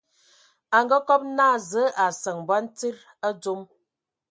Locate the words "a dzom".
3.27-3.61